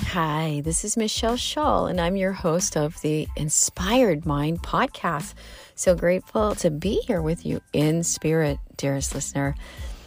Hi, 0.00 0.62
this 0.64 0.84
is 0.84 0.96
Machel 0.96 1.36
Shull, 1.36 1.86
and 1.86 2.00
I'm 2.00 2.16
your 2.16 2.32
host 2.32 2.76
of 2.76 3.00
the 3.00 3.26
Inspired 3.36 4.24
Mind 4.24 4.62
podcast. 4.62 5.34
So 5.74 5.94
grateful 5.94 6.54
to 6.56 6.70
be 6.70 7.00
here 7.06 7.20
with 7.20 7.44
you 7.44 7.60
in 7.72 8.02
spirit, 8.02 8.58
dearest 8.76 9.14
listener. 9.14 9.54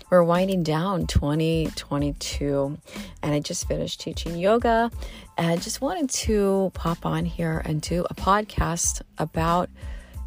We're 0.09 0.23
winding 0.23 0.63
down 0.63 1.07
2022, 1.07 2.77
and 3.21 3.34
I 3.34 3.40
just 3.40 3.67
finished 3.67 3.99
teaching 3.99 4.38
yoga, 4.38 4.91
and 5.38 5.62
just 5.62 5.81
wanted 5.81 6.09
to 6.09 6.71
pop 6.73 7.05
on 7.05 7.26
here 7.26 7.62
and 7.65 7.82
do 7.82 8.05
a 8.10 8.15
podcast 8.15 9.01
about 9.17 9.70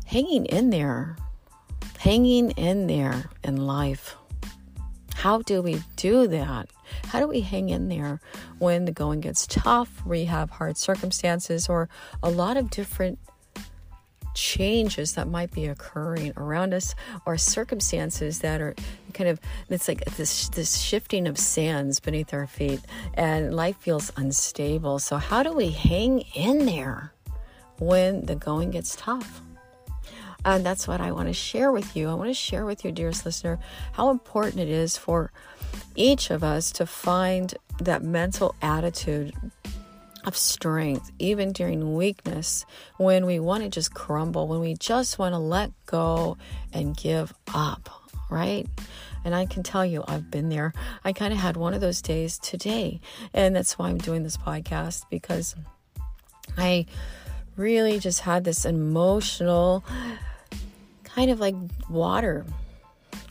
hanging 0.04 0.46
in 0.46 0.70
there, 0.70 1.16
hanging 1.98 2.50
in 2.52 2.86
there 2.86 3.30
in 3.42 3.66
life. 3.66 4.14
How 5.14 5.42
do 5.42 5.62
we 5.62 5.82
do 5.96 6.26
that? 6.28 6.68
How 7.06 7.20
do 7.20 7.26
we 7.26 7.40
hang 7.40 7.68
in 7.68 7.88
there 7.88 8.20
when 8.58 8.84
the 8.84 8.92
going 8.92 9.20
gets 9.20 9.46
tough, 9.46 10.04
we 10.04 10.24
have 10.26 10.50
hard 10.50 10.76
circumstances, 10.76 11.68
or 11.68 11.88
a 12.22 12.30
lot 12.30 12.56
of 12.56 12.70
different 12.70 13.18
changes 14.34 15.14
that 15.14 15.26
might 15.26 15.50
be 15.52 15.66
occurring 15.66 16.32
around 16.36 16.72
us, 16.72 16.94
or 17.26 17.36
circumstances 17.36 18.38
that 18.40 18.60
are 18.60 18.74
kind 19.12 19.28
of 19.28 19.40
it's 19.68 19.88
like 19.88 20.04
this 20.16 20.48
this 20.50 20.78
shifting 20.78 21.26
of 21.26 21.36
sands 21.38 21.98
beneath 21.98 22.32
our 22.32 22.46
feet, 22.46 22.80
and 23.14 23.54
life 23.54 23.76
feels 23.78 24.12
unstable. 24.16 24.98
So 25.00 25.16
how 25.16 25.42
do 25.42 25.52
we 25.52 25.70
hang 25.70 26.20
in 26.34 26.66
there 26.66 27.12
when 27.78 28.26
the 28.26 28.36
going 28.36 28.70
gets 28.70 28.94
tough? 28.94 29.40
And 30.44 30.64
that's 30.64 30.86
what 30.86 31.00
I 31.00 31.10
want 31.10 31.26
to 31.26 31.34
share 31.34 31.72
with 31.72 31.96
you. 31.96 32.08
I 32.08 32.14
want 32.14 32.30
to 32.30 32.34
share 32.34 32.64
with 32.64 32.84
you, 32.84 32.92
dearest 32.92 33.26
listener, 33.26 33.58
how 33.92 34.10
important 34.10 34.60
it 34.60 34.68
is 34.68 34.96
for 34.96 35.32
each 35.94 36.30
of 36.30 36.44
us 36.44 36.72
to 36.72 36.86
find 36.86 37.54
that 37.80 38.02
mental 38.02 38.54
attitude 38.62 39.34
of 40.24 40.36
strength, 40.36 41.10
even 41.18 41.52
during 41.52 41.94
weakness, 41.94 42.66
when 42.96 43.24
we 43.24 43.40
want 43.40 43.62
to 43.62 43.68
just 43.68 43.94
crumble, 43.94 44.48
when 44.48 44.60
we 44.60 44.74
just 44.74 45.18
want 45.18 45.32
to 45.32 45.38
let 45.38 45.70
go 45.86 46.36
and 46.72 46.96
give 46.96 47.32
up, 47.54 47.88
right? 48.30 48.66
And 49.24 49.34
I 49.34 49.46
can 49.46 49.62
tell 49.62 49.84
you, 49.84 50.04
I've 50.06 50.30
been 50.30 50.48
there. 50.48 50.72
I 51.04 51.12
kind 51.12 51.32
of 51.32 51.38
had 51.38 51.56
one 51.56 51.74
of 51.74 51.80
those 51.80 52.02
days 52.02 52.38
today. 52.38 53.00
And 53.32 53.54
that's 53.54 53.78
why 53.78 53.88
I'm 53.88 53.98
doing 53.98 54.22
this 54.22 54.36
podcast 54.36 55.04
because 55.10 55.54
I 56.56 56.86
really 57.56 57.98
just 57.98 58.20
had 58.20 58.44
this 58.44 58.64
emotional 58.64 59.84
kind 61.04 61.30
of 61.30 61.40
like 61.40 61.56
water 61.88 62.46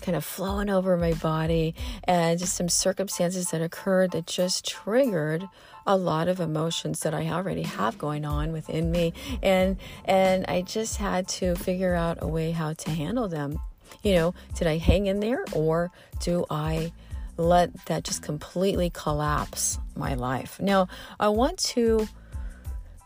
kind 0.07 0.15
of 0.15 0.23
flowing 0.23 0.69
over 0.69 0.95
my 0.95 1.11
body 1.15 1.75
and 2.05 2.39
just 2.39 2.55
some 2.55 2.69
circumstances 2.69 3.51
that 3.51 3.61
occurred 3.61 4.11
that 4.11 4.25
just 4.25 4.65
triggered 4.65 5.45
a 5.85 5.97
lot 5.97 6.29
of 6.29 6.39
emotions 6.39 7.01
that 7.01 7.13
I 7.13 7.27
already 7.27 7.63
have 7.63 7.97
going 7.97 8.23
on 8.23 8.53
within 8.53 8.89
me 8.89 9.11
and 9.43 9.75
and 10.05 10.45
I 10.47 10.61
just 10.61 10.95
had 10.95 11.27
to 11.39 11.55
figure 11.55 11.93
out 11.93 12.19
a 12.21 12.27
way 12.27 12.51
how 12.51 12.71
to 12.71 12.89
handle 12.89 13.27
them. 13.27 13.59
You 14.01 14.13
know, 14.13 14.33
did 14.55 14.65
I 14.65 14.77
hang 14.77 15.07
in 15.07 15.19
there 15.19 15.43
or 15.51 15.91
do 16.21 16.45
I 16.49 16.93
let 17.35 17.73
that 17.87 18.05
just 18.05 18.21
completely 18.21 18.89
collapse 18.89 19.77
my 19.93 20.13
life? 20.13 20.57
Now, 20.61 20.87
I 21.19 21.27
want 21.27 21.57
to 21.75 22.07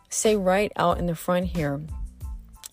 say 0.08 0.36
right 0.36 0.70
out 0.76 0.98
in 0.98 1.06
the 1.06 1.16
front 1.16 1.46
here 1.46 1.80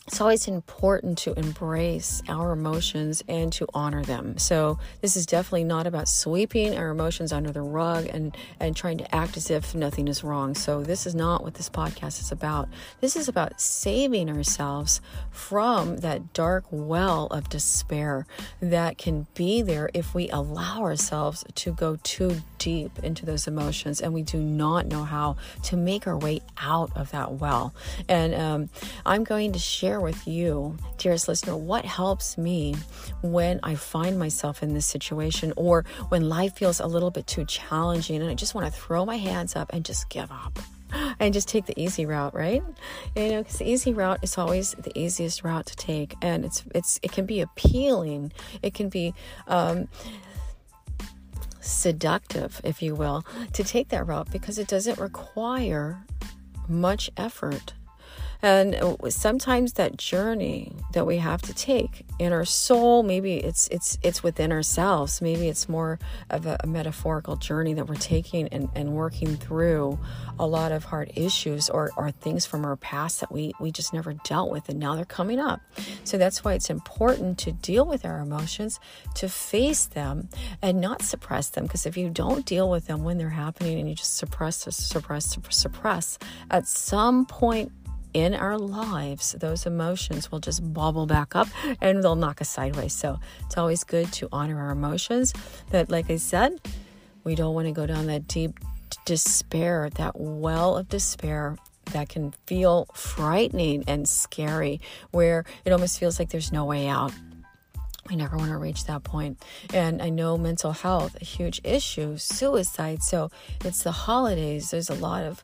it's 0.10 0.22
always 0.22 0.48
important 0.48 1.20
to 1.20 1.38
embrace 1.38 2.24
our 2.28 2.52
emotions 2.52 3.24
and 3.28 3.54
to 3.54 3.68
honor 3.76 4.04
them. 4.04 4.40
So 4.40 4.80
this 5.02 5.16
is 5.16 5.28
definitely 5.28 5.66
not 5.66 5.86
about 5.86 6.08
sweeping 6.08 6.76
our 6.76 6.90
emotions 6.90 7.32
under 7.32 7.52
the 7.52 7.62
rug 7.62 8.08
and 8.08 8.36
and 8.60 8.76
trying 8.76 8.98
to 8.98 9.16
act 9.16 9.38
as 9.38 9.52
if 9.52 9.76
nothing 9.76 10.08
is 10.08 10.24
wrong. 10.24 10.56
So 10.56 10.82
this 10.82 11.06
is 11.06 11.14
not 11.14 11.44
what 11.44 11.54
this 11.54 11.70
podcast 11.70 12.20
is 12.22 12.32
about. 12.32 12.70
This 13.02 13.16
is 13.16 13.28
about 13.28 13.62
saving 13.62 14.32
ourselves 14.32 15.00
from 15.30 15.98
that 15.98 16.34
dark 16.34 16.66
well 16.72 17.28
of 17.28 17.48
despair 17.48 18.26
that 18.62 18.98
can 18.98 19.28
be 19.36 19.62
there 19.62 19.92
if 19.94 20.16
we 20.16 20.28
allow 20.30 20.82
ourselves 20.82 21.46
to 21.54 21.72
go 21.72 22.00
too 22.02 22.42
deep 22.58 22.98
into 23.04 23.28
those 23.28 23.46
emotions 23.46 24.02
and 24.02 24.12
we 24.12 24.24
do 24.24 24.40
not 24.40 24.88
know 24.88 25.04
how 25.04 25.38
to 25.62 25.78
make 25.78 26.08
our 26.08 26.18
way 26.18 26.42
out 26.58 26.92
of 26.98 27.12
that 27.12 27.34
well. 27.34 27.76
And 28.08 28.34
um, 28.34 28.70
I'm 29.06 29.24
going 29.24 29.52
to 29.52 29.60
share 29.60 29.99
share 30.00 30.06
with 30.06 30.28
you, 30.28 30.78
dearest 30.98 31.28
listener, 31.28 31.56
what 31.56 31.86
helps 31.86 32.38
me 32.38 32.76
when 33.22 33.60
I 33.64 33.76
find 33.76 34.18
myself 34.18 34.64
in 34.64 34.74
this 34.74 34.86
situation 34.86 35.54
or 35.56 35.86
when 36.10 36.30
life 36.30 36.56
feels 36.56 36.80
a 36.80 36.88
little 36.88 37.12
bit 37.12 37.28
too 37.28 37.46
challenging 37.46 38.22
and 38.22 38.30
I 38.30 38.34
just 38.34 38.56
want 38.56 38.72
to 38.72 38.80
throw 38.80 39.06
my 39.06 39.18
hands 39.18 39.56
up 39.56 39.72
and 39.74 39.84
just 39.84 40.10
give 40.10 40.32
up 40.32 40.60
and 41.20 41.34
just 41.34 41.48
take 41.48 41.66
the 41.66 41.80
easy 41.80 42.06
route, 42.06 42.34
right? 42.34 42.64
You 43.16 43.30
know, 43.30 43.44
because 43.44 43.60
the 43.60 43.70
easy 43.70 43.94
route 43.94 44.20
is 44.22 44.38
always 44.38 44.72
the 44.74 44.98
easiest 44.98 45.44
route 45.44 45.66
to 45.68 45.76
take, 45.76 46.16
and 46.22 46.46
it's 46.46 46.64
it's 46.74 47.00
it 47.04 47.12
can 47.12 47.26
be 47.26 47.42
appealing, 47.42 48.32
it 48.62 48.74
can 48.74 48.90
be 48.90 49.14
um, 49.48 49.88
seductive, 51.60 52.62
if 52.64 52.82
you 52.82 52.96
will, 52.96 53.26
to 53.54 53.64
take 53.64 53.90
that 53.90 54.08
route 54.08 54.32
because 54.32 54.58
it 54.58 54.68
doesn't 54.68 55.00
require 55.00 56.06
much 56.68 57.10
effort. 57.18 57.74
And 58.42 58.96
sometimes 59.10 59.74
that 59.74 59.98
journey 59.98 60.72
that 60.94 61.06
we 61.06 61.18
have 61.18 61.42
to 61.44 61.54
take 61.54 62.06
in 62.20 62.32
our 62.32 62.46
soul, 62.46 63.04
maybe 63.04 63.36
it's 63.36 63.68
it's 63.68 63.98
it's 64.02 64.24
within 64.24 64.52
ourselves. 64.52 65.22
Maybe 65.22 65.50
it's 65.50 65.68
more 65.68 66.00
of 66.30 66.46
a, 66.46 66.58
a 66.64 66.68
metaphorical 66.68 67.36
journey 67.36 67.74
that 67.74 67.88
we're 67.88 67.96
taking 67.96 68.48
and, 68.48 68.70
and 68.76 68.94
working 68.94 69.36
through 69.36 70.00
a 70.40 70.48
lot 70.48 70.72
of 70.72 70.86
hard 70.86 71.12
issues 71.16 71.70
or, 71.70 71.92
or 71.98 72.12
things 72.12 72.46
from 72.46 72.64
our 72.64 72.78
past 72.78 73.20
that 73.20 73.32
we, 73.32 73.54
we 73.60 73.72
just 73.72 73.94
never 73.94 74.14
dealt 74.14 74.50
with 74.50 74.70
and 74.70 74.80
now 74.80 74.96
they're 74.96 75.04
coming 75.04 75.40
up. 75.40 75.60
So 76.06 76.18
that's 76.18 76.44
why 76.44 76.54
it's 76.54 76.70
important 76.70 77.38
to 77.40 77.52
deal 77.52 77.86
with 77.86 78.06
our 78.06 78.20
emotions, 78.20 78.80
to 79.16 79.28
face 79.28 79.86
them 79.86 80.30
and 80.62 80.80
not 80.80 81.02
suppress 81.02 81.50
them. 81.50 81.66
Because 81.66 81.86
if 81.86 81.98
you 81.98 82.10
don't 82.10 82.46
deal 82.46 82.70
with 82.70 82.88
them 82.88 83.04
when 83.04 83.18
they're 83.18 83.30
happening 83.30 83.80
and 83.80 83.90
you 83.90 83.96
just 83.96 84.16
suppress, 84.16 84.66
suppress, 84.70 85.38
suppress, 85.50 86.18
at 86.50 86.68
some 86.68 87.26
point 87.26 87.72
in 88.14 88.34
our 88.34 88.58
lives, 88.58 89.34
those 89.34 89.66
emotions 89.66 90.32
will 90.32 90.40
just 90.40 90.74
bubble 90.74 91.06
back 91.06 91.36
up 91.36 91.48
and 91.82 92.04
they'll 92.04 92.16
knock 92.16 92.42
us 92.42 92.50
sideways. 92.50 92.94
So 92.94 93.20
it's 93.46 93.58
always 93.58 93.84
good 93.84 94.12
to 94.14 94.28
honor 94.32 94.60
our 94.60 94.72
emotions. 94.72 95.34
But 95.72 95.90
like 95.90 96.10
I 96.10 96.18
said, 96.18 96.60
we 97.24 97.36
don't 97.36 97.54
want 97.54 97.68
to 97.68 97.74
go 97.74 97.86
down 97.86 98.08
that 98.08 98.28
deep 98.28 98.60
despair, 99.06 99.90
that 99.96 100.20
well 100.20 100.78
of 100.78 100.90
despair 100.90 101.58
that 101.92 102.10
can 102.10 102.34
feel 102.46 102.88
frightening 102.94 103.84
and 103.88 104.08
scary, 104.08 104.80
where 105.12 105.46
it 105.66 105.72
almost 105.72 106.00
feels 106.00 106.20
like 106.20 106.30
there's 106.30 106.52
no 106.52 106.66
way 106.66 106.88
out. 106.88 107.12
We 108.10 108.16
never 108.16 108.38
want 108.38 108.50
to 108.50 108.58
reach 108.58 108.86
that 108.86 109.04
point. 109.04 109.44
And 109.74 110.02
I 110.02 110.10
know 110.10 110.38
mental 110.38 110.72
health, 110.72 111.18
a 111.22 111.26
huge 111.26 111.62
issue, 111.64 112.18
suicide. 112.18 113.04
So 113.04 113.30
it's 113.64 113.84
the 113.84 113.92
holidays. 113.92 114.72
There's 114.72 114.90
a 114.90 114.96
lot 114.96 115.24
of 115.24 115.44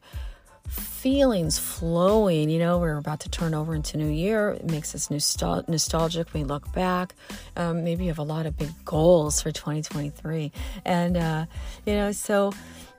feelings 1.05 1.59
flowing. 1.59 2.49
You 2.49 2.57
know, 2.57 2.79
we're 2.79 2.97
about 2.97 3.19
to 3.19 3.29
turn 3.29 3.53
over 3.53 3.75
into 3.75 3.95
New 3.95 4.07
Year. 4.07 4.49
It 4.49 4.65
makes 4.65 4.95
us 4.95 5.09
nostal- 5.09 5.69
nostalgic. 5.69 6.33
We 6.33 6.43
look 6.43 6.73
back. 6.73 7.13
Um, 7.55 7.83
maybe 7.83 8.05
you 8.05 8.09
have 8.09 8.17
a 8.17 8.23
lot 8.23 8.47
of 8.47 8.57
big 8.57 8.71
goals 8.85 9.39
for 9.39 9.51
2023. 9.51 10.51
And, 10.83 11.15
uh, 11.15 11.45
you 11.85 11.93
know, 11.93 12.11
so 12.11 12.53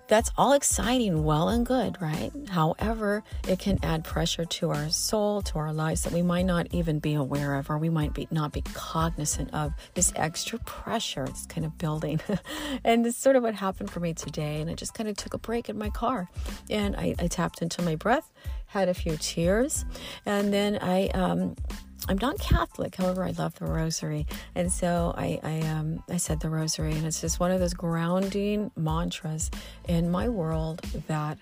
that's 0.08 0.30
all 0.36 0.52
exciting, 0.52 1.24
well 1.24 1.48
and 1.48 1.66
good, 1.66 2.00
right? 2.00 2.30
However, 2.48 3.22
it 3.48 3.58
can 3.58 3.78
add 3.82 4.04
pressure 4.04 4.44
to 4.44 4.70
our 4.70 4.88
soul, 4.88 5.42
to 5.42 5.58
our 5.58 5.72
lives 5.72 6.02
that 6.04 6.12
we 6.12 6.22
might 6.22 6.46
not 6.46 6.68
even 6.72 6.98
be 6.98 7.14
aware 7.14 7.54
of, 7.54 7.70
or 7.70 7.78
we 7.78 7.88
might 7.88 8.14
be 8.14 8.28
not 8.30 8.52
be 8.52 8.62
cognizant 8.62 9.52
of 9.52 9.72
this 9.94 10.12
extra 10.16 10.58
pressure 10.60 11.24
it's 11.24 11.46
kind 11.46 11.64
of 11.64 11.76
building. 11.78 12.20
and 12.84 13.06
it's 13.06 13.18
sort 13.18 13.36
of 13.36 13.42
what 13.42 13.54
happened 13.54 13.90
for 13.90 14.00
me 14.00 14.14
today. 14.14 14.60
And 14.60 14.70
I 14.70 14.74
just 14.74 14.94
kind 14.94 15.08
of 15.08 15.16
took 15.16 15.34
a 15.34 15.38
break 15.38 15.68
in 15.68 15.78
my 15.78 15.90
car 15.90 16.28
and 16.70 16.96
I, 16.96 17.14
I 17.18 17.26
tapped 17.26 17.62
into 17.62 17.82
my 17.82 17.96
breath, 17.96 18.32
had 18.66 18.88
a 18.88 18.94
few 18.94 19.16
tears, 19.18 19.84
and 20.24 20.52
then 20.52 20.78
I 20.80 21.08
um, 21.08 21.56
I'm 22.08 22.18
not 22.18 22.38
Catholic, 22.38 22.94
however, 22.94 23.24
I 23.24 23.30
love 23.30 23.58
the 23.58 23.66
Rosary, 23.66 24.26
and 24.54 24.72
so 24.72 25.12
I 25.16 25.40
I, 25.42 25.60
um, 25.66 26.04
I 26.08 26.18
said 26.18 26.38
the 26.40 26.48
Rosary, 26.48 26.92
and 26.92 27.04
it's 27.04 27.20
just 27.20 27.40
one 27.40 27.50
of 27.50 27.58
those 27.58 27.74
grounding 27.74 28.70
mantras 28.76 29.50
in 29.88 30.10
my 30.10 30.28
world 30.28 30.82
that 31.08 31.36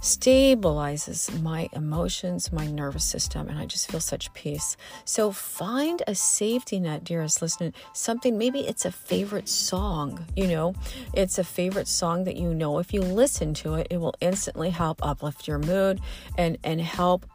stabilizes 0.00 1.40
my 1.42 1.68
emotions, 1.72 2.52
my 2.52 2.66
nervous 2.66 3.04
system, 3.04 3.48
and 3.48 3.58
I 3.58 3.66
just 3.66 3.90
feel 3.90 4.00
such 4.00 4.32
peace. 4.32 4.76
So 5.04 5.30
find 5.30 6.02
a 6.06 6.14
safety 6.14 6.80
net, 6.80 7.04
dearest 7.04 7.42
listener, 7.42 7.72
something, 7.92 8.38
maybe 8.38 8.60
it's 8.60 8.84
a 8.84 8.92
favorite 8.92 9.48
song, 9.48 10.24
you 10.34 10.46
know, 10.46 10.74
it's 11.12 11.38
a 11.38 11.44
favorite 11.44 11.88
song 11.88 12.24
that 12.24 12.36
you 12.36 12.54
know. 12.54 12.78
If 12.78 12.94
you 12.94 13.02
listen 13.02 13.52
to 13.54 13.74
it, 13.74 13.88
it 13.90 13.98
will 13.98 14.14
instantly 14.20 14.70
help 14.70 15.04
uplift 15.04 15.46
your 15.46 15.58
mood 15.58 16.00
and, 16.38 16.56
and 16.64 16.80
help 16.80 17.26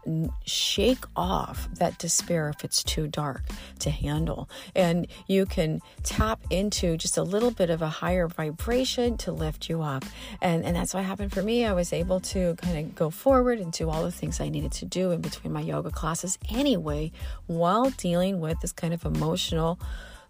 shake 0.45 1.05
off 1.15 1.69
that 1.75 1.99
despair 1.99 2.49
if 2.49 2.63
it's 2.63 2.83
too 2.83 3.07
dark 3.07 3.43
to 3.79 3.91
handle. 3.91 4.49
And 4.75 5.07
you 5.27 5.45
can 5.45 5.81
tap 6.03 6.39
into 6.49 6.97
just 6.97 7.17
a 7.17 7.23
little 7.23 7.51
bit 7.51 7.69
of 7.69 7.81
a 7.81 7.89
higher 7.89 8.27
vibration 8.27 9.17
to 9.17 9.31
lift 9.31 9.69
you 9.69 9.81
up. 9.81 10.03
And, 10.41 10.65
and 10.65 10.75
that's 10.75 10.93
what 10.93 11.03
happened 11.03 11.31
for 11.31 11.43
me. 11.43 11.65
I 11.65 11.73
was 11.73 11.93
able 11.93 12.19
to 12.21 12.54
kind 12.55 12.77
of 12.77 12.95
go 12.95 13.09
forward 13.09 13.59
and 13.59 13.71
do 13.71 13.89
all 13.89 14.03
the 14.03 14.11
things 14.11 14.39
I 14.39 14.49
needed 14.49 14.71
to 14.73 14.85
do 14.85 15.11
in 15.11 15.21
between 15.21 15.53
my 15.53 15.61
yoga 15.61 15.91
classes 15.91 16.37
anyway, 16.49 17.11
while 17.47 17.89
dealing 17.91 18.39
with 18.39 18.59
this 18.61 18.71
kind 18.71 18.93
of 18.93 19.05
emotional 19.05 19.79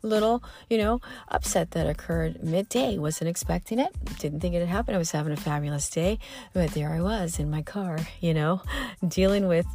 little, 0.01 0.43
you 0.69 0.77
know, 0.77 1.01
upset 1.29 1.71
that 1.71 1.87
occurred 1.87 2.43
midday. 2.43 2.97
Wasn't 2.97 3.27
expecting 3.27 3.79
it. 3.79 3.93
Didn't 4.19 4.39
think 4.39 4.55
it'd 4.55 4.67
happen. 4.67 4.95
I 4.95 4.97
was 4.97 5.11
having 5.11 5.33
a 5.33 5.37
fabulous 5.37 5.89
day, 5.89 6.19
but 6.53 6.71
there 6.71 6.91
I 6.91 7.01
was 7.01 7.39
in 7.39 7.49
my 7.49 7.61
car, 7.61 7.97
you 8.21 8.33
know, 8.33 8.61
dealing 9.05 9.47
with 9.47 9.65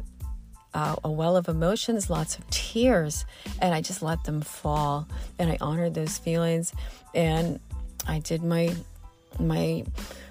uh, 0.73 0.95
a 1.03 1.11
well 1.11 1.35
of 1.35 1.49
emotions, 1.49 2.09
lots 2.09 2.37
of 2.37 2.49
tears, 2.49 3.25
and 3.59 3.75
I 3.75 3.81
just 3.81 4.01
let 4.01 4.23
them 4.23 4.41
fall. 4.41 5.07
And 5.37 5.51
I 5.51 5.57
honored 5.59 5.93
those 5.93 6.17
feelings, 6.17 6.73
and 7.13 7.59
I 8.07 8.19
did 8.19 8.41
my 8.43 8.73
my 9.39 9.83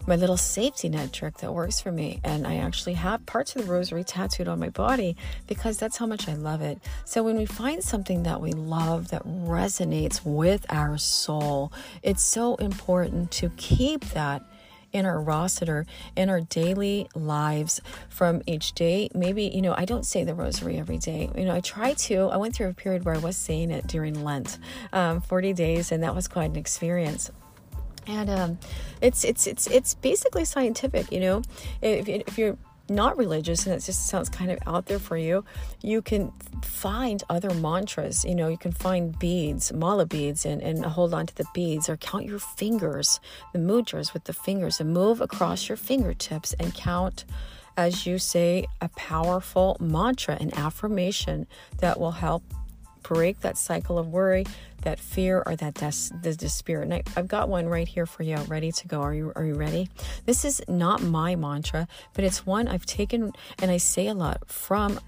my 0.07 0.17
little 0.17 0.37
safety 0.37 0.89
net 0.89 1.13
trick 1.13 1.39
that 1.39 1.53
works 1.53 1.81
for 1.81 1.93
me. 1.93 2.21
And 2.25 2.47
I 2.47 2.57
actually 2.57 2.95
have 2.95 3.25
parts 3.27 3.55
of 3.55 3.63
the 3.63 3.71
rosary 3.71 4.03
tattooed 4.03 4.49
on 4.49 4.59
my 4.59 4.71
body 4.71 5.17
because 5.47 5.77
that's 5.77 5.99
how 5.99 6.07
much 6.07 6.29
I 6.29 6.35
love 6.35 6.63
it. 6.63 6.79
So 7.05 7.23
when 7.23 7.37
we 7.37 7.47
find 7.47 7.85
something 7.85 8.23
that 8.25 8.41
we 8.41 8.53
love 8.53 9.09
that 9.09 9.25
resonates 9.25 10.25
with 10.25 10.67
our 10.69 10.99
soul, 10.99 11.73
it's 12.03 12.25
so 12.25 12.57
important 12.57 13.31
to 13.33 13.51
keep 13.51 14.05
that 14.07 14.43
in 14.93 15.07
our 15.07 15.21
roster, 15.21 15.87
in 16.17 16.29
our 16.29 16.41
daily 16.41 17.09
lives 17.15 17.81
from 18.09 18.43
each 18.47 18.73
day. 18.73 19.09
Maybe, 19.15 19.45
you 19.45 19.63
know, 19.63 19.75
I 19.77 19.85
don't 19.85 20.05
say 20.05 20.25
the 20.25 20.35
rosary 20.35 20.79
every 20.79 20.99
day. 20.99 21.31
You 21.37 21.45
know, 21.45 21.55
I 21.55 21.61
try 21.61 21.93
to. 21.93 22.23
I 22.25 22.37
went 22.39 22.57
through 22.57 22.71
a 22.71 22.75
period 22.75 23.05
where 23.05 23.15
I 23.15 23.19
was 23.19 23.37
saying 23.37 23.71
it 23.71 23.87
during 23.87 24.25
Lent, 24.25 24.59
um, 24.93 25.21
40 25.21 25.53
days, 25.53 25.93
and 25.93 26.03
that 26.03 26.17
was 26.17 26.27
quite 26.27 26.51
an 26.51 26.57
experience 26.57 27.31
and 28.07 28.31
um, 28.31 28.59
it's 29.01 29.25
it's 29.25 29.47
it's 29.47 29.67
it's 29.69 29.95
basically 29.95 30.45
scientific. 30.45 31.11
You 31.13 31.21
know, 31.21 31.43
if 31.83 32.09
if 32.09 32.39
you're 32.39 32.57
not 32.91 33.17
religious 33.17 33.67
and 33.67 33.75
it 33.75 33.81
just 33.81 34.09
sounds 34.09 34.29
kind 34.29 34.51
of 34.51 34.59
out 34.67 34.87
there 34.87 34.99
for 34.99 35.17
you, 35.17 35.45
you 35.81 36.03
can 36.03 36.33
find 36.63 37.23
other 37.31 37.55
mantras. 37.55 38.25
You 38.25 38.35
know, 38.35 38.49
you 38.49 38.59
can 38.59 38.73
find 38.73 39.17
beads, 39.19 39.73
mala 39.73 40.07
beads, 40.07 40.45
and, 40.45 40.61
and 40.61 40.85
hold 40.85 41.15
on 41.15 41.27
to 41.27 41.35
the 41.37 41.47
beads 41.55 41.89
or 41.89 41.97
count 41.97 42.27
your 42.27 42.41
fingers, 42.41 43.21
the 43.53 43.61
mudras 43.61 44.13
with 44.13 44.25
the 44.25 44.33
fingers, 44.33 44.81
and 44.81 44.93
move 44.93 45.21
across 45.21 45.69
your 45.69 45.77
fingertips 45.77 46.53
and 46.55 46.75
count 46.75 47.25
as 47.77 48.07
you 48.07 48.19
say 48.19 48.67
a 48.81 48.89
powerful 48.91 49.77
mantra, 49.81 50.37
an 50.41 50.53
affirmation 50.55 51.47
that 51.79 51.99
will 51.99 52.11
help 52.11 52.43
break 53.03 53.41
that 53.41 53.57
cycle 53.59 53.99
of 53.99 54.09
worry, 54.09 54.47
that 54.83 54.99
fear, 54.99 55.43
or 55.47 55.57
that 55.57 55.75
des- 55.75 56.15
the 56.23 56.35
despair. 56.35 56.83
And 56.83 56.95
I, 56.95 57.03
have 57.17 57.29
got 57.29 57.49
one 57.49 57.69
right 57.69 57.89
here 57.89 58.07
for 58.07 58.23
you, 58.23 58.37
ready 58.49 58.73
to 58.73 58.89
go. 58.89 59.01
Are 59.01 59.15
you 59.15 59.33
are 59.37 59.45
you 59.45 59.55
ready? 59.55 59.89
This 60.27 60.45
is 60.45 60.63
not 60.69 61.03
my 61.03 61.37
mantra, 61.37 61.89
but 62.15 62.25
it's 62.25 62.47
one 62.47 62.69
I've 62.69 62.87
taken 62.87 63.33
and 63.61 63.71
I 63.71 63.77
say 63.77 64.07
a 64.07 64.15
lot 64.15 64.49
from 64.49 65.01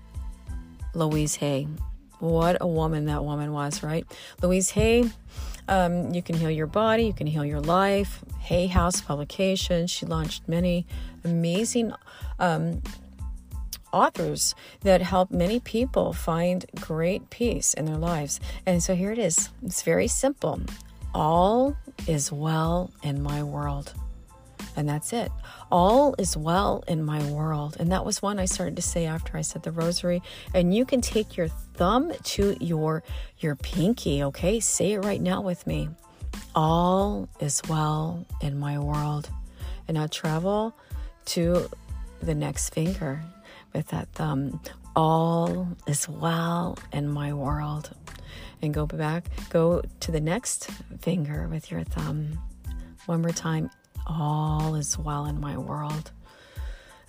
Louise 0.95 1.37
Hay. 1.37 1.69
What 2.19 2.59
a 2.61 2.67
woman 2.67 3.07
that 3.07 3.25
woman 3.25 3.53
was, 3.53 3.83
right? 3.83 4.07
Louise 4.41 4.71
Hay. 4.71 5.11
Um, 5.69 6.13
you 6.13 6.23
can 6.23 6.37
heal 6.37 6.51
your 6.51 6.67
body, 6.67 7.05
you 7.05 7.13
can 7.13 7.27
heal 7.27 7.45
your 7.45 7.61
life. 7.61 8.25
Hay 8.41 8.67
House 8.67 9.01
Publications. 9.01 9.91
She 9.91 10.07
launched 10.07 10.49
many 10.49 10.87
amazing 11.25 11.93
um, 12.39 12.83
authors 13.93 14.55
that 14.81 15.03
help 15.03 15.31
many 15.31 15.61
people 15.61 16.13
find 16.13 16.65
great 16.81 17.31
peace 17.31 17.75
in 17.75 17.85
their 17.85 17.97
lives. 17.97 18.41
And 18.67 18.83
so 18.83 18.95
here 18.95 19.13
it 19.13 19.19
is 19.19 19.51
it's 19.63 19.83
very 19.83 20.09
simple. 20.09 20.61
All 21.15 21.77
is 22.07 22.33
well 22.33 22.91
in 23.03 23.23
my 23.23 23.43
world. 23.43 23.93
And 24.77 24.89
that's 24.89 25.13
it. 25.13 25.31
All 25.71 26.15
is 26.19 26.37
well 26.37 26.83
in 26.89 27.05
my 27.05 27.23
world. 27.31 27.77
And 27.79 27.93
that 27.93 28.07
was 28.07 28.23
one 28.23 28.39
I 28.39 28.47
started 28.47 28.77
to 28.77 28.83
say 28.83 29.05
after 29.05 29.37
I 29.37 29.43
said 29.43 29.63
the 29.63 29.71
rosary. 29.71 30.23
And 30.55 30.75
you 30.75 30.87
can 30.87 31.03
take 31.03 31.37
your 31.37 31.49
thumb 31.49 32.13
to 32.25 32.57
your 32.59 33.03
your 33.39 33.57
pinky, 33.57 34.23
okay? 34.25 34.61
Say 34.61 34.93
it 34.93 35.05
right 35.05 35.21
now 35.21 35.43
with 35.43 35.67
me. 35.67 35.91
All 36.55 37.29
is 37.41 37.61
well 37.69 38.25
in 38.41 38.59
my 38.59 38.79
world. 38.79 39.29
And 39.89 39.97
now 39.97 40.07
travel 40.07 40.75
to 41.27 41.69
the 42.23 42.35
next 42.35 42.71
finger 42.71 43.23
with 43.73 43.89
that 43.89 44.09
thumb. 44.13 44.61
All 44.95 45.69
is 45.87 46.09
well 46.09 46.79
in 46.93 47.09
my 47.09 47.33
world. 47.33 47.91
And 48.61 48.73
go 48.73 48.87
back, 48.87 49.25
go 49.51 49.83
to 50.01 50.13
the 50.13 50.21
next 50.21 50.71
finger 51.01 51.49
with 51.49 51.71
your 51.71 51.83
thumb. 51.83 52.39
One 53.07 53.23
more 53.23 53.31
time. 53.31 53.71
All 54.07 54.75
is 54.75 54.99
well 54.99 55.27
in 55.27 55.41
my 55.41 55.57
world. 55.57 56.13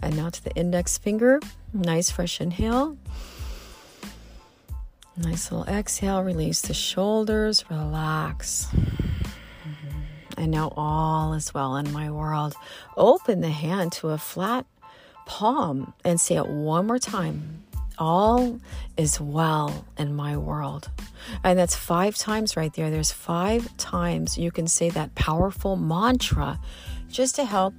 And 0.02 0.18
now 0.18 0.30
to 0.30 0.44
the 0.44 0.54
index 0.56 0.98
finger. 0.98 1.40
Nice 1.74 2.10
fresh 2.10 2.42
inhale. 2.42 2.98
Nice 5.16 5.52
little 5.52 5.68
exhale. 5.68 6.24
Release 6.24 6.62
the 6.62 6.74
shoulders. 6.74 7.64
Relax. 7.70 8.68
Mm-hmm. 8.74 10.00
And 10.38 10.52
now 10.52 10.74
all 10.76 11.34
is 11.34 11.54
well 11.54 11.76
in 11.76 11.92
my 11.92 12.10
world. 12.10 12.56
Open 12.98 13.42
the 13.42 13.50
hand 13.50 13.92
to 13.94 14.10
a 14.10 14.18
flat 14.18 14.66
palm 15.26 15.94
and 16.04 16.20
say 16.20 16.36
it 16.36 16.48
one 16.48 16.88
more 16.88 17.00
time. 17.00 17.64
All 17.98 18.60
is 18.98 19.22
well 19.22 19.86
in 19.98 20.16
my 20.16 20.36
world. 20.36 20.90
And 21.44 21.58
that's 21.60 21.76
five 21.76 22.16
times 22.16 22.58
right 22.58 22.74
there. 22.74 22.90
There's 22.90 23.12
five 23.12 23.76
times 23.78 24.38
you 24.38 24.52
can 24.52 24.68
say 24.68 24.90
that 24.90 25.14
powerful 25.16 25.76
mantra 25.76 26.60
just 27.10 27.36
to 27.36 27.46
help 27.46 27.74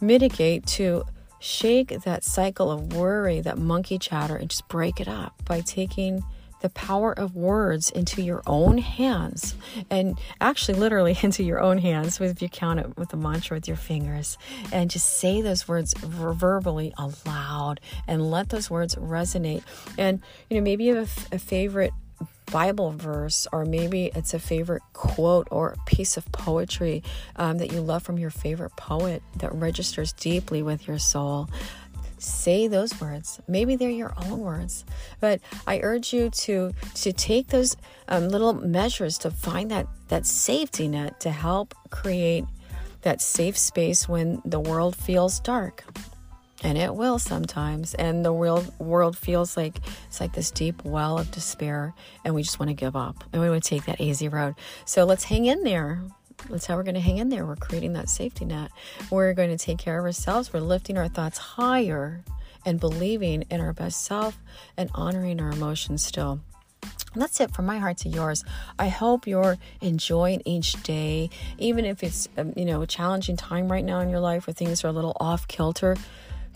mitigate, 0.00 0.66
to 0.66 1.04
shake 1.40 1.88
that 2.04 2.22
cycle 2.22 2.70
of 2.70 2.92
worry, 2.92 3.40
that 3.40 3.58
monkey 3.58 3.98
chatter, 3.98 4.36
and 4.36 4.48
just 4.48 4.68
break 4.68 5.00
it 5.00 5.08
up 5.08 5.34
by 5.44 5.60
taking 5.60 6.22
the 6.62 6.70
power 6.70 7.12
of 7.12 7.36
words 7.36 7.90
into 7.90 8.22
your 8.22 8.42
own 8.46 8.78
hands. 8.78 9.54
And 9.90 10.18
actually 10.40 10.78
literally 10.78 11.18
into 11.22 11.42
your 11.42 11.60
own 11.60 11.78
hands 11.78 12.20
if 12.20 12.40
you 12.40 12.48
count 12.48 12.80
it 12.80 12.96
with 12.96 13.10
the 13.10 13.16
mantra 13.16 13.56
with 13.56 13.68
your 13.68 13.76
fingers. 13.76 14.38
And 14.72 14.90
just 14.90 15.18
say 15.18 15.42
those 15.42 15.68
words 15.68 15.94
verbally 15.98 16.94
aloud 16.96 17.80
and 18.08 18.30
let 18.30 18.48
those 18.48 18.70
words 18.70 18.94
resonate. 18.94 19.62
And 19.98 20.22
you 20.48 20.56
know 20.56 20.62
maybe 20.62 20.84
you 20.84 20.96
have 20.96 21.28
a, 21.32 21.36
a 21.36 21.38
favorite 21.38 21.92
Bible 22.52 22.90
verse, 22.90 23.46
or 23.50 23.64
maybe 23.64 24.10
it's 24.14 24.34
a 24.34 24.38
favorite 24.38 24.82
quote 24.92 25.48
or 25.50 25.74
piece 25.86 26.18
of 26.18 26.30
poetry 26.32 27.02
um, 27.36 27.58
that 27.58 27.72
you 27.72 27.80
love 27.80 28.02
from 28.02 28.18
your 28.18 28.28
favorite 28.28 28.76
poet 28.76 29.22
that 29.38 29.54
registers 29.54 30.12
deeply 30.12 30.62
with 30.62 30.86
your 30.86 30.98
soul 30.98 31.48
say 32.22 32.68
those 32.68 32.98
words. 33.00 33.40
Maybe 33.48 33.76
they're 33.76 33.90
your 33.90 34.14
own 34.24 34.40
words. 34.40 34.84
But 35.20 35.40
i 35.66 35.80
urge 35.82 36.12
you 36.12 36.30
to 36.30 36.72
to 36.94 37.12
take 37.12 37.48
those 37.48 37.76
um, 38.08 38.28
little 38.28 38.52
measures 38.54 39.18
to 39.18 39.30
find 39.30 39.70
that 39.70 39.86
that 40.08 40.26
safety 40.26 40.88
net 40.88 41.20
to 41.20 41.30
help 41.30 41.74
create 41.90 42.44
that 43.02 43.20
safe 43.20 43.58
space 43.58 44.08
when 44.08 44.40
the 44.44 44.60
world 44.60 44.96
feels 44.96 45.40
dark. 45.40 45.84
And 46.64 46.78
it 46.78 46.94
will 46.94 47.18
sometimes. 47.18 47.94
And 47.94 48.24
the 48.24 48.32
world 48.32 48.72
world 48.78 49.16
feels 49.16 49.56
like 49.56 49.78
it's 50.06 50.20
like 50.20 50.32
this 50.32 50.50
deep 50.50 50.84
well 50.84 51.18
of 51.18 51.30
despair. 51.32 51.92
And 52.24 52.34
we 52.34 52.42
just 52.42 52.60
want 52.60 52.70
to 52.70 52.74
give 52.74 52.94
up. 52.94 53.24
And 53.32 53.42
we 53.42 53.50
want 53.50 53.64
to 53.64 53.68
take 53.68 53.86
that 53.86 54.00
easy 54.00 54.28
road. 54.28 54.54
So 54.84 55.04
let's 55.04 55.24
hang 55.24 55.46
in 55.46 55.64
there 55.64 56.02
That's 56.50 56.66
how 56.66 56.76
we're 56.76 56.82
going 56.82 56.94
to 56.94 57.00
hang 57.00 57.18
in 57.18 57.28
there. 57.28 57.46
We're 57.46 57.56
creating 57.56 57.94
that 57.94 58.08
safety 58.08 58.44
net. 58.44 58.70
We're 59.10 59.34
going 59.34 59.50
to 59.50 59.58
take 59.58 59.78
care 59.78 59.98
of 59.98 60.04
ourselves. 60.04 60.52
We're 60.52 60.60
lifting 60.60 60.98
our 60.98 61.08
thoughts 61.08 61.38
higher 61.38 62.22
and 62.64 62.78
believing 62.78 63.42
in 63.50 63.60
our 63.60 63.72
best 63.72 64.04
self 64.04 64.38
and 64.76 64.90
honoring 64.94 65.40
our 65.40 65.50
emotions 65.50 66.04
still. 66.04 66.40
And 67.12 67.20
that's 67.20 67.40
it 67.40 67.54
from 67.54 67.66
my 67.66 67.78
heart 67.78 67.98
to 67.98 68.08
yours. 68.08 68.44
I 68.78 68.88
hope 68.88 69.26
you're 69.26 69.58
enjoying 69.80 70.42
each 70.44 70.82
day, 70.82 71.30
even 71.58 71.84
if 71.84 72.02
it's 72.02 72.28
um, 72.38 72.54
you 72.56 72.64
know 72.64 72.82
a 72.82 72.86
challenging 72.86 73.36
time 73.36 73.70
right 73.70 73.84
now 73.84 74.00
in 74.00 74.08
your 74.08 74.20
life 74.20 74.46
where 74.46 74.54
things 74.54 74.82
are 74.84 74.88
a 74.88 74.92
little 74.92 75.16
off 75.20 75.46
kilter. 75.46 75.96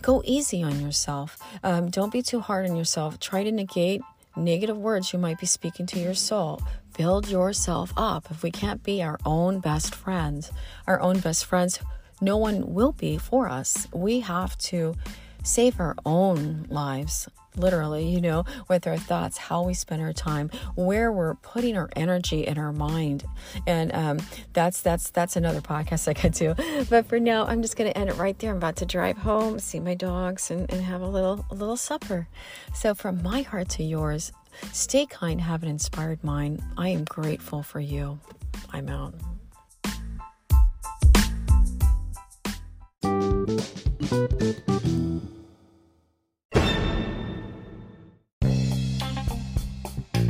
Go 0.01 0.21
easy 0.25 0.63
on 0.63 0.79
yourself. 0.79 1.37
Um, 1.63 1.89
don't 1.89 2.11
be 2.11 2.21
too 2.21 2.39
hard 2.39 2.69
on 2.69 2.75
yourself. 2.75 3.19
Try 3.19 3.43
to 3.43 3.51
negate 3.51 4.01
negative 4.37 4.77
words 4.77 5.11
you 5.11 5.19
might 5.19 5.39
be 5.39 5.45
speaking 5.45 5.85
to 5.87 5.99
your 5.99 6.13
soul. 6.13 6.61
Build 6.97 7.27
yourself 7.29 7.91
up. 7.97 8.29
If 8.31 8.43
we 8.43 8.51
can't 8.51 8.83
be 8.83 9.03
our 9.03 9.19
own 9.25 9.59
best 9.59 9.93
friends, 9.93 10.51
our 10.87 10.99
own 11.01 11.19
best 11.19 11.45
friends, 11.45 11.79
no 12.21 12.37
one 12.37 12.73
will 12.73 12.91
be 12.91 13.17
for 13.17 13.49
us. 13.49 13.87
We 13.93 14.21
have 14.21 14.57
to 14.59 14.95
save 15.43 15.79
our 15.79 15.95
own 16.05 16.65
lives 16.69 17.27
literally, 17.57 18.07
you 18.07 18.21
know, 18.21 18.45
with 18.69 18.87
our 18.87 18.97
thoughts, 18.97 19.37
how 19.37 19.63
we 19.63 19.73
spend 19.73 20.01
our 20.01 20.13
time, 20.13 20.49
where 20.75 21.11
we're 21.11 21.35
putting 21.35 21.77
our 21.77 21.89
energy 21.95 22.45
in 22.45 22.57
our 22.57 22.71
mind. 22.71 23.25
And 23.65 23.93
um, 23.93 24.19
that's 24.53 24.81
that's 24.81 25.09
that's 25.09 25.35
another 25.35 25.61
podcast 25.61 26.07
I 26.07 26.13
could 26.13 26.33
do. 26.33 26.55
But 26.89 27.07
for 27.07 27.19
now, 27.19 27.45
I'm 27.45 27.61
just 27.61 27.75
gonna 27.75 27.89
end 27.91 28.09
it 28.09 28.17
right 28.17 28.37
there. 28.39 28.51
I'm 28.51 28.57
about 28.57 28.77
to 28.77 28.85
drive 28.85 29.17
home, 29.17 29.59
see 29.59 29.79
my 29.79 29.93
dogs, 29.93 30.51
and, 30.51 30.71
and 30.71 30.81
have 30.83 31.01
a 31.01 31.07
little 31.07 31.45
a 31.49 31.55
little 31.55 31.77
supper. 31.77 32.27
So 32.73 32.93
from 32.93 33.21
my 33.23 33.41
heart 33.41 33.69
to 33.69 33.83
yours, 33.83 34.31
stay 34.71 35.05
kind, 35.05 35.41
have 35.41 35.63
an 35.63 35.69
inspired 35.69 36.23
mind. 36.23 36.61
I 36.77 36.89
am 36.89 37.03
grateful 37.03 37.63
for 37.63 37.79
you. 37.79 38.19
I'm 38.71 38.89
out. 38.89 39.13